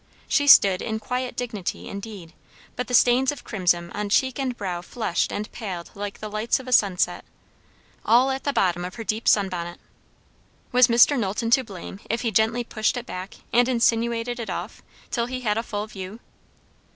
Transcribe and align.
She 0.27 0.47
stood 0.47 0.81
in 0.81 0.97
quiet 0.99 1.35
dignity, 1.35 1.87
indeed; 1.87 2.33
but 2.75 2.87
the 2.87 2.95
stains 2.95 3.31
of 3.31 3.43
crimson 3.43 3.91
on 3.91 4.09
cheek 4.09 4.39
and 4.39 4.57
brow 4.57 4.81
flushed 4.81 5.31
and 5.31 5.51
paled 5.51 5.91
like 5.93 6.17
the 6.17 6.27
lights 6.27 6.59
of 6.59 6.67
a 6.67 6.71
sunset. 6.73 7.23
All 8.03 8.31
at 8.31 8.43
the 8.43 8.51
bottom 8.51 8.83
of 8.83 8.95
her 8.95 9.03
deep 9.03 9.27
sun 9.27 9.47
bonnet; 9.47 9.79
was 10.71 10.87
Mr. 10.87 11.19
Knowlton 11.19 11.51
to 11.51 11.63
blame 11.63 11.99
if 12.09 12.21
he 12.21 12.31
gently 12.31 12.63
pushed 12.63 12.97
it 12.97 13.05
back 13.05 13.35
and 13.53 13.69
insinuated 13.69 14.39
it 14.39 14.49
off, 14.49 14.81
till 15.11 15.27
he 15.27 15.41
had 15.41 15.59
a 15.59 15.61
full 15.61 15.85
view? 15.85 16.19